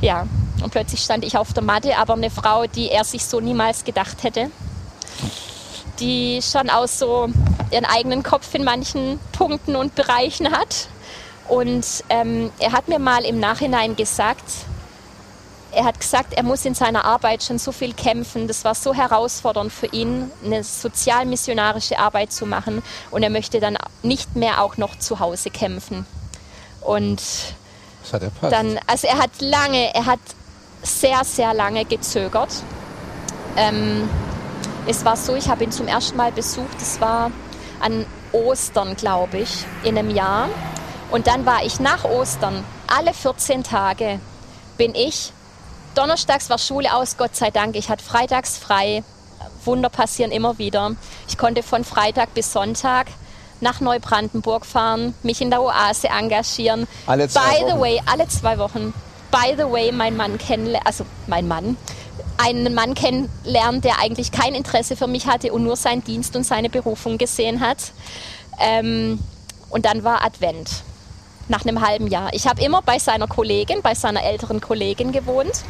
[0.00, 0.28] Ja,
[0.62, 3.82] und plötzlich stand ich auf der Matte, aber eine Frau, die er sich so niemals
[3.82, 4.48] gedacht hätte.
[6.00, 7.28] Die schon auch so
[7.70, 10.88] ihren eigenen Kopf in manchen Punkten und Bereichen hat.
[11.48, 14.44] Und ähm, er hat mir mal im Nachhinein gesagt,
[15.70, 18.48] er hat gesagt, er muss in seiner Arbeit schon so viel kämpfen.
[18.48, 22.82] Das war so herausfordernd für ihn, eine sozialmissionarische Arbeit zu machen.
[23.10, 26.06] Und er möchte dann nicht mehr auch noch zu Hause kämpfen.
[26.80, 27.20] Und
[28.02, 28.52] Das hat er passt.
[28.52, 30.20] dann, also er hat lange, er hat
[30.82, 32.50] sehr, sehr lange gezögert.
[33.56, 34.08] Ähm,
[34.88, 37.30] es war so, ich habe ihn zum ersten Mal besucht, es war
[37.78, 40.48] an Ostern, glaube ich, in einem Jahr.
[41.10, 44.18] Und dann war ich nach Ostern, alle 14 Tage,
[44.78, 45.32] bin ich,
[45.94, 49.04] donnerstags war Schule aus, Gott sei Dank, ich hatte freitags frei.
[49.64, 50.92] Wunder passieren immer wieder.
[51.28, 53.08] Ich konnte von Freitag bis Sonntag
[53.60, 56.86] nach Neubrandenburg fahren, mich in der Oase engagieren.
[57.06, 57.80] Alle zwei By the Wochen.
[57.80, 58.94] way, alle zwei Wochen.
[59.30, 61.76] By the way, mein Mann kennenlernen, also mein Mann,
[62.38, 66.44] einen Mann kennenlernen, der eigentlich kein Interesse für mich hatte und nur seinen Dienst und
[66.44, 67.92] seine Berufung gesehen hat.
[68.60, 69.18] Ähm,
[69.70, 70.82] und dann war Advent.
[71.48, 72.32] Nach einem halben Jahr.
[72.34, 75.62] Ich habe immer bei seiner Kollegin, bei seiner älteren Kollegin gewohnt.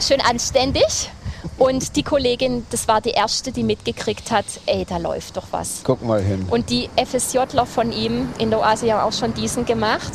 [0.00, 1.10] Schön anständig.
[1.56, 5.80] Und die Kollegin, das war die erste, die mitgekriegt hat, ey, da läuft doch was.
[5.84, 6.46] Guck mal hin.
[6.48, 10.12] Und die FSJler von ihm in der Oase haben auch schon diesen gemacht.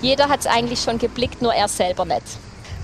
[0.00, 2.22] Jeder hat es eigentlich schon geblickt, nur er selber nicht.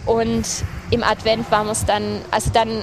[0.09, 0.47] Und
[0.91, 2.83] im Advent waren wir es dann, also dann,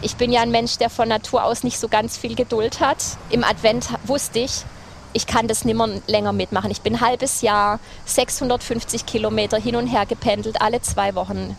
[0.00, 3.04] ich bin ja ein Mensch, der von Natur aus nicht so ganz viel Geduld hat.
[3.28, 4.64] Im Advent wusste ich,
[5.12, 6.70] ich kann das nimmer länger mitmachen.
[6.70, 11.54] Ich bin ein halbes Jahr, 650 Kilometer hin und her gependelt, alle zwei Wochen.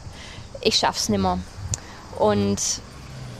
[0.61, 1.37] Ich schaff's nimmer.
[2.17, 2.57] Und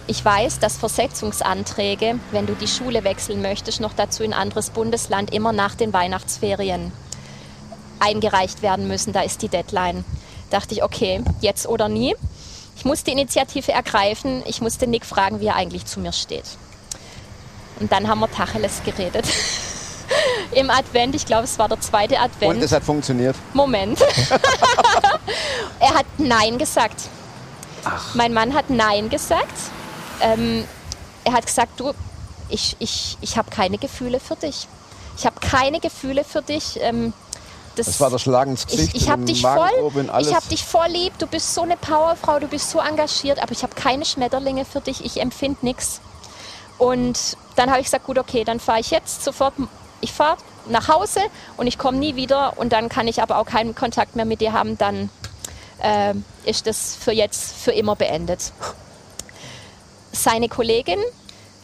[0.06, 4.70] ich weiß, dass Versetzungsanträge, wenn du die Schule wechseln möchtest, noch dazu in ein anderes
[4.70, 6.92] Bundesland, immer nach den Weihnachtsferien
[8.00, 9.14] eingereicht werden müssen.
[9.14, 10.06] Da ist die Deadline.
[10.50, 12.16] Dachte ich, okay, jetzt oder nie.
[12.78, 14.44] Ich muss die Initiative ergreifen.
[14.46, 16.46] Ich musste Nick fragen, wie er eigentlich zu mir steht.
[17.80, 19.26] Und dann haben wir Tacheles geredet.
[20.52, 22.56] Im Advent, ich glaube, es war der zweite Advent.
[22.56, 23.36] Und es hat funktioniert.
[23.54, 24.00] Moment.
[25.80, 27.10] er hat Nein gesagt.
[28.14, 29.58] Mein Mann hat Nein gesagt.
[30.22, 30.64] Ähm,
[31.24, 31.94] er hat gesagt, du,
[32.50, 34.68] ich, ich, ich habe keine Gefühle für dich.
[35.18, 36.80] Ich habe keine Gefühle für dich.
[36.82, 37.14] Ähm,
[37.76, 38.96] Das war der Schlag ins Gesicht.
[38.96, 39.70] ich, ich habe dich voll,
[40.20, 41.18] ich habe dich voll lieb.
[41.20, 44.82] Du bist so eine Powerfrau, du bist so engagiert, aber ich habe keine Schmetterlinge für
[44.82, 45.04] dich.
[45.04, 46.02] Ich empfinde nichts.
[46.78, 49.54] Und dann habe ich gesagt, gut, okay, dann fahre ich jetzt sofort.
[50.02, 51.22] Ich fahre nach Hause
[51.58, 54.42] und ich komme nie wieder und dann kann ich aber auch keinen Kontakt mehr mit
[54.42, 54.78] dir haben.
[54.78, 55.10] Dann
[55.82, 56.14] äh,
[56.46, 58.52] ist das für jetzt für immer beendet.
[60.12, 61.00] Seine Kollegin,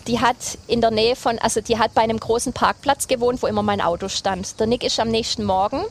[0.07, 0.35] die hat
[0.67, 3.81] in der Nähe von, also die hat bei einem großen Parkplatz gewohnt, wo immer mein
[3.81, 4.59] Auto stand.
[4.59, 5.85] Der Nick ist am nächsten Morgen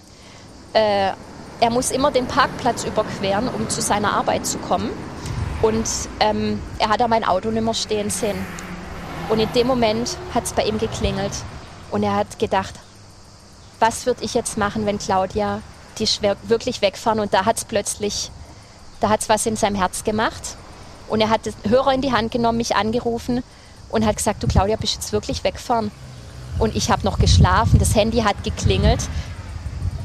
[0.73, 1.13] äh,
[1.61, 4.91] er muss immer den Parkplatz überqueren, um zu seiner Arbeit zu kommen.
[5.63, 5.87] Und
[6.21, 8.47] ähm, er hat da mein Auto nicht mehr stehen sehen.
[9.29, 11.33] Und in dem Moment hat es bei ihm geklingelt.
[11.91, 12.75] Und er hat gedacht,
[13.79, 15.61] was würde ich jetzt machen, wenn Claudia
[15.99, 16.09] die
[16.45, 17.21] wirklich wegfahren?
[17.21, 18.31] Und da hat es plötzlich,
[19.01, 20.57] da hat es was in seinem Herz gemacht.
[21.09, 23.43] Und er hat den Hörer in die Hand genommen, mich angerufen
[23.91, 25.91] und hat gesagt, du Claudia, bist jetzt wirklich wegfahren?
[26.59, 29.01] Und ich habe noch geschlafen, das Handy hat geklingelt.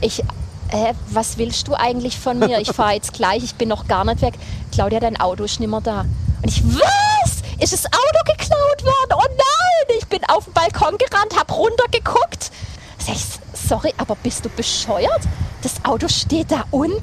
[0.01, 0.23] Ich,
[0.69, 2.60] hä, was willst du eigentlich von mir?
[2.60, 4.36] Ich fahre jetzt gleich, ich bin noch gar nicht weg.
[4.71, 6.01] Claudia, dein Auto ist nicht mehr da.
[6.41, 7.41] Und ich, was?
[7.60, 9.13] Ist das Auto geklaut worden?
[9.13, 9.97] Oh nein!
[9.97, 12.51] Ich bin auf den Balkon gerannt, hab runtergeguckt.
[12.97, 15.21] Sag ich, sorry, aber bist du bescheuert?
[15.62, 17.01] Das Auto steht da unten?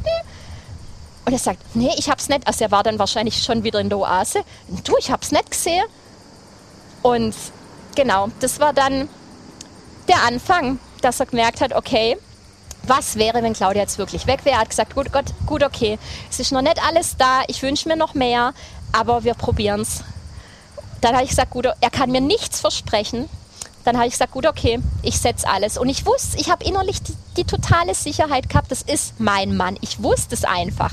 [1.24, 2.46] Und er sagt, nee, ich hab's nicht.
[2.46, 4.42] Also er war dann wahrscheinlich schon wieder in der Oase.
[4.84, 5.84] Du, ich hab's nicht gesehen.
[7.00, 7.34] Und
[7.94, 9.08] genau, das war dann
[10.08, 12.18] der Anfang, dass er gemerkt hat, okay,
[12.84, 14.56] was wäre, wenn Claudia jetzt wirklich weg wäre?
[14.56, 15.98] Er hat gesagt, gut, Gott, gut, okay,
[16.30, 18.54] es ist noch nicht alles da, ich wünsche mir noch mehr,
[18.92, 20.02] aber wir probieren es.
[21.00, 23.28] Dann habe ich gesagt, gut, er kann mir nichts versprechen.
[23.84, 25.76] Dann habe ich gesagt, gut, okay, ich setze alles.
[25.76, 29.76] Und ich wusste, ich habe innerlich die, die totale Sicherheit gehabt, das ist mein Mann.
[29.80, 30.92] Ich wusste es einfach.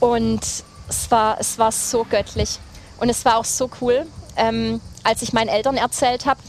[0.00, 0.40] Und
[0.88, 2.58] es war, es war so göttlich.
[2.98, 6.40] Und es war auch so cool, ähm, als ich meinen Eltern erzählt habe,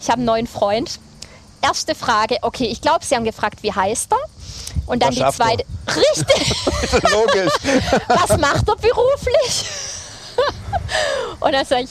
[0.00, 0.98] ich habe einen neuen Freund.
[1.66, 4.18] Erste Frage, okay, ich glaube, sie haben gefragt, wie heißt er?
[4.86, 5.46] Und dann Was die schafft er?
[5.46, 5.64] zweite,
[5.96, 7.52] richtig, Logisch.
[8.08, 9.64] was macht er beruflich?
[11.40, 11.90] Und dann sage ich,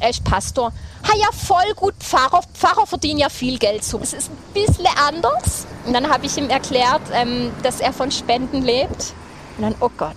[0.00, 0.72] er ist Pastor.
[1.08, 4.00] Ha ja, voll gut, Pfarrer, Pfarrer verdienen ja viel Geld so.
[4.02, 5.66] Es ist ein bisschen anders.
[5.86, 9.12] Und dann habe ich ihm erklärt, ähm, dass er von Spenden lebt.
[9.56, 10.16] Und dann, oh Gott.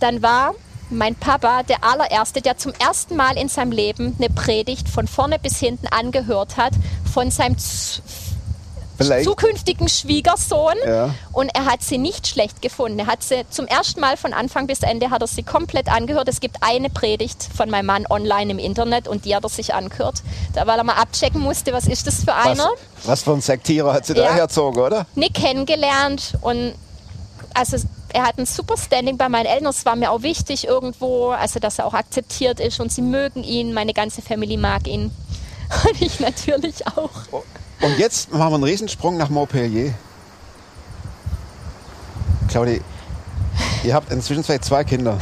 [0.00, 0.54] Dann war
[0.94, 5.38] mein Papa der allererste, der zum ersten Mal in seinem Leben eine Predigt von vorne
[5.38, 6.72] bis hinten angehört hat
[7.12, 7.56] von seinem
[8.96, 9.24] Vielleicht.
[9.24, 11.12] zukünftigen Schwiegersohn Ja.
[11.32, 13.00] und er hat sie nicht schlecht gefunden.
[13.00, 16.28] Er hat sie zum ersten Mal von Anfang bis Ende hat er sie komplett angehört.
[16.28, 19.74] Es gibt eine Predigt von meinem Mann online im Internet und die hat er sich
[19.74, 20.22] angehört.
[20.52, 22.70] Da weil er mal abchecken musste, was ist das für Was, einer?
[23.04, 24.32] was für ein Sektierer hat sie da Ja.
[24.34, 25.06] herzogen, oder?
[25.16, 26.74] Nick kennengelernt und
[27.52, 27.76] also
[28.14, 29.66] er hat ein super Standing bei meinen Eltern.
[29.66, 33.42] Es war mir auch wichtig irgendwo, also dass er auch akzeptiert ist und sie mögen
[33.42, 33.74] ihn.
[33.74, 35.10] Meine ganze Family mag ihn
[35.84, 37.10] und ich natürlich auch.
[37.32, 39.92] Und jetzt machen wir einen Riesensprung nach Montpellier.
[42.48, 42.80] Claudi,
[43.82, 45.18] ihr habt inzwischen zwei Kinder.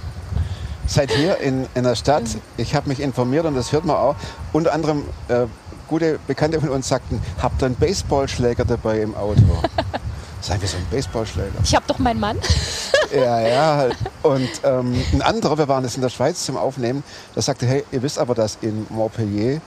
[0.86, 2.24] Seid hier in, in der Stadt.
[2.58, 4.16] Ich habe mich informiert und das hört man auch.
[4.52, 5.46] Unter anderem äh,
[5.88, 9.40] gute Bekannte von uns sagten, habt ihr einen Baseballschläger dabei im Auto?
[10.40, 11.52] Sagen wir so ein Baseballschläger.
[11.62, 12.38] Ich habe doch meinen Mann.
[13.12, 13.88] Ja, ja.
[14.22, 17.02] Und ähm, ein anderer, wir waren jetzt in der Schweiz zum Aufnehmen,
[17.34, 19.60] der sagte, hey, ihr wisst aber, dass in Montpellier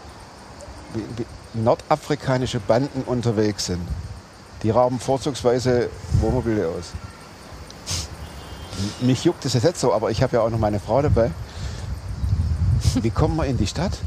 [0.93, 1.25] wie- wie
[1.61, 3.85] nordafrikanische Banden unterwegs sind.
[4.63, 5.89] Die rauben vorzugsweise
[6.21, 6.93] Wohnmobile aus.
[9.01, 11.29] Mich juckt das jetzt so, aber ich habe ja auch noch meine Frau dabei.
[12.95, 13.97] Wie kommen wir in die Stadt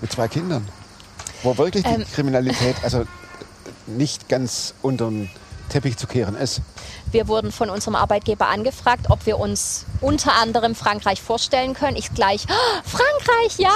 [0.00, 0.66] mit zwei Kindern?
[1.42, 2.04] Wo wirklich die Ähm.
[2.14, 3.04] Kriminalität also
[3.86, 5.28] nicht ganz unter den
[5.70, 6.60] Teppich zu kehren ist.
[7.10, 11.96] Wir wurden von unserem Arbeitgeber angefragt, ob wir uns unter anderem Frankreich vorstellen können.
[11.96, 13.70] Ich gleich, "Ah, Frankreich, ja!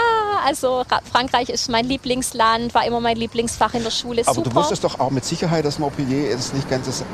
[0.46, 4.22] Also Ra Frankreich ist mein Lieblingsland, war immer mein Lieblingsfach in der Schule.
[4.26, 4.50] Aber Super.
[4.50, 7.04] du wusstest doch auch mit Sicherheit, dass Montpellier jetzt nicht ganz das, äh,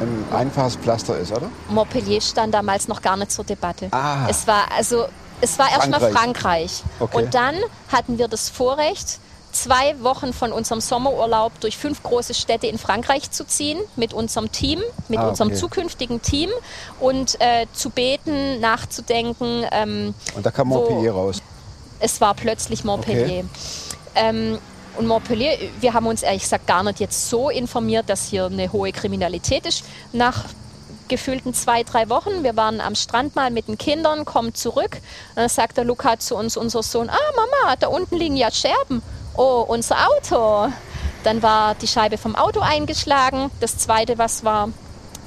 [0.00, 1.50] ein einfaches Pflaster ist, oder?
[1.70, 3.88] Montpellier stand damals noch gar nicht zur Debatte.
[3.92, 4.26] Ah.
[4.28, 5.06] Es war also
[5.40, 6.20] es war erstmal Frankreich.
[6.20, 6.82] Frankreich.
[7.00, 7.16] Okay.
[7.16, 7.54] Und dann
[7.90, 9.18] hatten wir das Vorrecht,
[9.52, 14.50] zwei Wochen von unserem Sommerurlaub durch fünf große Städte in Frankreich zu ziehen mit unserem
[14.52, 15.58] Team, mit Ah, unserem okay.
[15.58, 16.50] zukünftigen Team
[17.00, 19.64] und äh, zu beten, nachzudenken.
[19.72, 21.42] Ähm, Und da kam Montpellier raus.
[22.00, 23.44] es war plötzlich Montpellier.
[24.14, 24.58] Ähm,
[24.98, 28.72] und Montpellier, wir haben uns ehrlich gesagt gar nicht jetzt so informiert, dass hier eine
[28.72, 29.84] hohe Kriminalität ist.
[30.12, 30.44] Nach
[31.08, 34.98] gefühlten zwei, drei Wochen, wir waren am Strand mal mit den Kindern, kommen zurück.
[35.34, 39.02] Dann sagt der Luca zu uns, unser Sohn, ah Mama, da unten liegen ja Scherben.
[39.42, 40.70] Oh, unser Auto.
[41.24, 43.50] Dann war die Scheibe vom Auto eingeschlagen.
[43.60, 44.68] Das zweite, was war,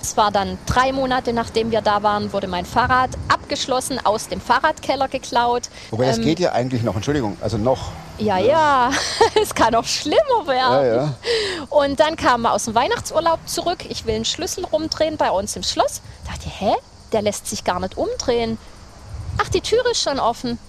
[0.04, 4.40] es war dann drei Monate, nachdem wir da waren, wurde mein Fahrrad abgeschlossen, aus dem
[4.40, 5.64] Fahrradkeller geklaut.
[5.90, 7.90] Wobei das Ähm, geht ja eigentlich noch, Entschuldigung, also noch.
[8.20, 8.92] ja, ja,
[9.42, 10.86] es kann auch schlimmer werden.
[10.86, 11.14] Ja, ja.
[11.72, 13.80] Und dann kamen wir aus dem Weihnachtsurlaub zurück.
[13.90, 16.02] Ich will einen Schlüssel rumdrehen bei uns im Schloss.
[16.28, 16.76] Dachte, hä?
[17.14, 18.60] Der lässt sich gar nicht umdrehen.
[19.44, 20.60] Ach, die Tür ist schon offen.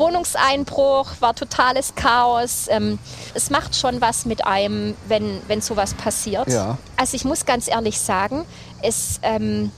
[0.00, 2.66] Wohnungseinbruch, war totales Chaos.
[2.68, 2.98] Ähm,
[3.34, 6.48] es macht schon was mit einem, wenn, wenn sowas passiert.
[6.48, 6.78] Ja.
[6.96, 8.44] Also ich muss ganz ehrlich sagen,
[8.82, 9.70] es, ähm,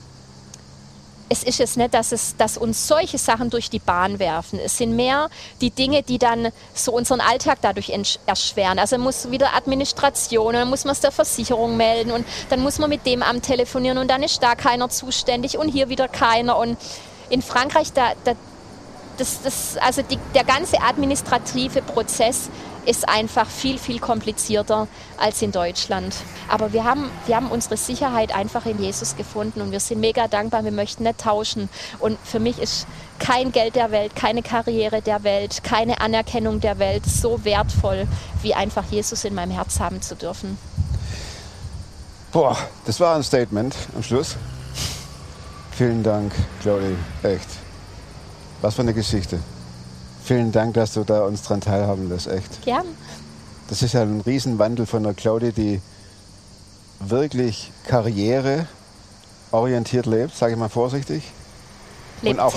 [1.29, 4.59] es ist jetzt nicht, dass, es, dass uns solche Sachen durch die Bahn werfen.
[4.59, 5.29] Es sind mehr
[5.61, 7.91] die Dinge, die dann so unseren Alltag dadurch
[8.25, 8.79] erschweren.
[8.79, 12.89] Also muss wieder Administration, dann muss man es der Versicherung melden und dann muss man
[12.89, 16.57] mit dem Amt telefonieren und dann ist da keiner zuständig und hier wieder keiner.
[16.57, 16.77] Und
[17.29, 18.33] in Frankreich, da, da,
[19.17, 22.49] das, das, also die, der ganze administrative Prozess
[22.85, 26.15] ist einfach viel, viel komplizierter als in Deutschland.
[26.49, 30.27] Aber wir haben, wir haben unsere Sicherheit einfach in Jesus gefunden und wir sind mega
[30.27, 30.63] dankbar.
[30.63, 31.69] Wir möchten nicht tauschen.
[31.99, 32.87] Und für mich ist
[33.19, 38.07] kein Geld der Welt, keine Karriere der Welt, keine Anerkennung der Welt so wertvoll,
[38.41, 40.57] wie einfach Jesus in meinem Herz haben zu dürfen.
[42.31, 44.35] Boah, das war ein Statement am Schluss.
[45.71, 47.62] Vielen Dank, Claudi, echt.
[48.63, 49.39] Was für eine Geschichte.
[50.23, 52.61] Vielen Dank, dass du da uns dran teilhaben lässt, echt.
[52.61, 52.85] Gern.
[53.67, 55.81] Das ist ja ein Riesenwandel von der Claudi, die
[57.01, 61.29] wirklich karriereorientiert lebt, sage ich mal vorsichtig.
[62.21, 62.55] Und auch-.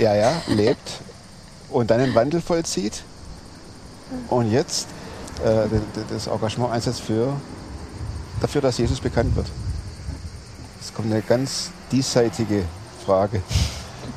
[0.00, 1.00] Ja, ja, lebt
[1.70, 3.04] und dann den Wandel vollzieht
[4.28, 4.88] und jetzt
[5.44, 5.68] äh,
[6.10, 7.32] das Engagement einsetzt für,
[8.40, 9.46] dafür, dass Jesus bekannt wird.
[10.80, 12.64] Es kommt eine ganz diesseitige
[13.06, 13.40] Frage.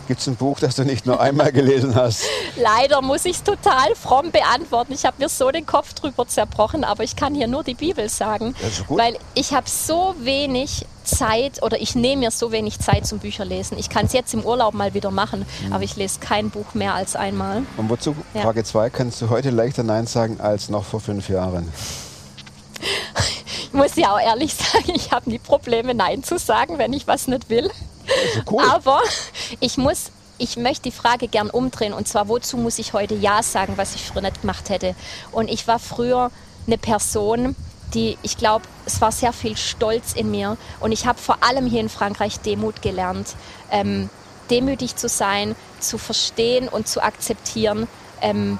[0.08, 2.24] Gibt es ein Buch, das du nicht nur einmal gelesen hast?
[2.58, 4.94] Leider muss ich es total fromm beantworten.
[4.94, 8.08] Ich habe mir so den Kopf drüber zerbrochen, aber ich kann hier nur die Bibel
[8.08, 8.56] sagen.
[8.88, 13.78] Weil ich habe so wenig Zeit oder ich nehme mir so wenig Zeit zum Bücherlesen.
[13.80, 15.74] Ich kann es jetzt im Urlaub mal wieder machen, Mhm.
[15.74, 17.63] aber ich lese kein Buch mehr als einmal.
[17.78, 18.41] Und wozu, Ja.
[18.41, 21.72] Frage 2, kannst du heute leichter Nein sagen als noch vor fünf Jahren?
[23.68, 27.08] Ich muss ja auch ehrlich sagen, ich habe nie Probleme, Nein zu sagen, wenn ich
[27.08, 27.70] was nicht will.
[28.08, 28.63] Also cool.
[28.70, 29.02] Aber
[29.60, 33.44] ich muss, ich möchte die Frage gern umdrehen und zwar, wozu muss ich heute Ja
[33.44, 34.96] sagen, was ich früher nicht gemacht hätte?
[35.32, 36.32] Und ich war früher
[36.68, 37.56] eine Person,
[37.94, 41.66] die, ich glaube, es war sehr viel Stolz in mir und ich habe vor allem
[41.66, 43.36] hier in Frankreich Demut gelernt,
[43.72, 44.10] ähm,
[44.50, 47.88] demütig zu sein, zu verstehen und zu akzeptieren,
[48.22, 48.60] ähm,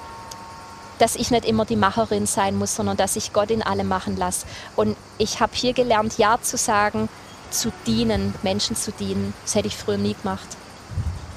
[1.00, 4.15] dass ich nicht immer die Macherin sein muss, sondern dass ich Gott in allem machen
[4.15, 4.45] lasse.
[4.76, 7.10] Und ich habe hier gelernt, Ja zu sagen,
[7.52, 9.33] zu dienen, Menschen zu dienen.
[9.44, 10.48] Das hätte ich früher nie gemacht.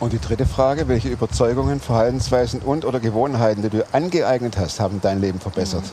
[0.01, 5.01] Und die dritte Frage, welche Überzeugungen, Verhaltensweisen und oder Gewohnheiten, die du angeeignet hast, haben
[5.01, 5.85] dein Leben verbessert?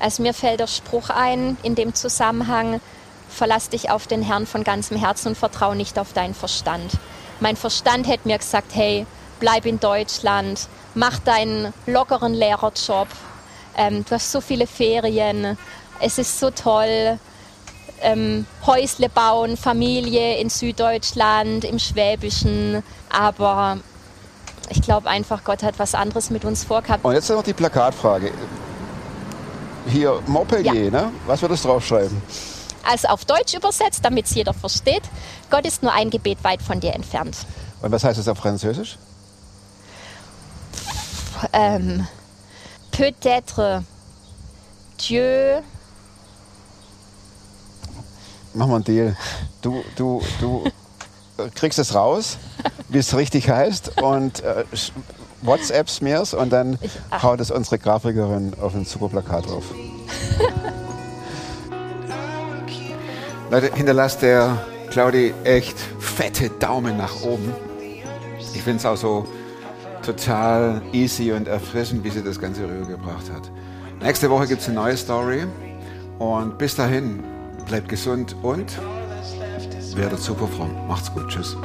[0.00, 2.80] Also mir fällt der Spruch ein in dem Zusammenhang,
[3.28, 6.92] verlass dich auf den Herrn von ganzem Herzen und vertraue nicht auf deinen Verstand.
[7.38, 9.06] Mein Verstand hätte mir gesagt, hey,
[9.38, 13.06] bleib in Deutschland, mach deinen lockeren Lehrerjob,
[13.76, 15.56] ähm, du hast so viele Ferien,
[16.00, 17.18] es ist so toll,
[18.02, 22.82] ähm, Häusle bauen, Familie in Süddeutschland, im Schwäbischen.
[23.10, 23.78] Aber
[24.70, 27.04] ich glaube einfach, Gott hat was anderes mit uns vorgehabt.
[27.04, 28.32] Und jetzt noch die Plakatfrage.
[29.88, 30.90] Hier, Montpellier, Ja.
[30.90, 31.12] ne?
[31.26, 32.20] Was wird das draufschreiben?
[32.84, 35.02] Also auf Deutsch übersetzt, damit es jeder versteht.
[35.50, 37.36] Gott ist nur ein Gebet weit von dir entfernt.
[37.82, 38.98] Und was heißt das auf Französisch?
[41.52, 42.06] Ähm,
[42.90, 43.82] Peut-être
[45.00, 45.60] Dieu.
[48.54, 49.16] Machen wir einen Deal.
[49.62, 50.64] Du, du, du
[51.54, 52.38] kriegst es raus,
[52.88, 54.64] wie es richtig heißt und äh,
[55.42, 57.22] WhatsApps mir's und dann Ich- ach.
[57.22, 59.64] haut es unsere Grafikerin auf ein super Plakat drauf.
[63.50, 64.58] Leute, hinterlasst der
[64.90, 67.52] Claudi echt fette Daumen nach oben.
[68.54, 69.26] Ich finde es auch so
[70.04, 73.50] total easy und erfrischend, wie sie das Ganze rübergebracht hat.
[74.02, 75.46] Nächste Woche gibt es eine neue Story.
[76.18, 77.22] Und bis dahin,
[77.68, 78.78] bleibt gesund und
[79.94, 80.88] werdet super fromm.
[80.88, 81.28] Macht's gut.
[81.28, 81.56] Tschüss.